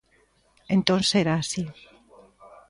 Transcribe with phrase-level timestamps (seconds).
[0.77, 1.63] Entón será así.